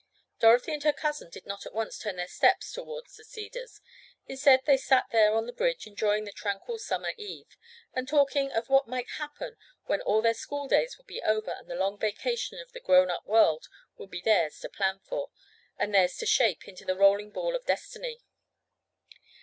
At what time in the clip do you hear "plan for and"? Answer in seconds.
14.69-15.93